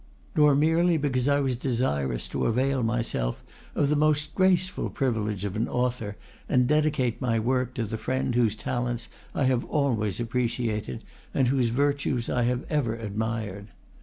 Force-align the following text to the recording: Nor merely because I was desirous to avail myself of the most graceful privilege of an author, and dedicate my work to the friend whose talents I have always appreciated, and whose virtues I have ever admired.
Nor 0.35 0.55
merely 0.55 0.97
because 0.97 1.27
I 1.27 1.41
was 1.41 1.55
desirous 1.55 2.27
to 2.29 2.47
avail 2.47 2.81
myself 2.81 3.43
of 3.75 3.87
the 3.89 3.95
most 3.95 4.33
graceful 4.33 4.89
privilege 4.89 5.45
of 5.45 5.55
an 5.55 5.67
author, 5.67 6.17
and 6.49 6.65
dedicate 6.65 7.21
my 7.21 7.37
work 7.37 7.75
to 7.75 7.85
the 7.85 7.99
friend 7.99 8.33
whose 8.33 8.55
talents 8.55 9.09
I 9.35 9.43
have 9.43 9.63
always 9.65 10.19
appreciated, 10.19 11.03
and 11.35 11.49
whose 11.49 11.69
virtues 11.69 12.31
I 12.31 12.45
have 12.45 12.65
ever 12.67 12.95
admired. 12.95 13.67